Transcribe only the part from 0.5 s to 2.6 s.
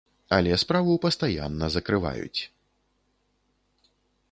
справу пастаянна закрываюць.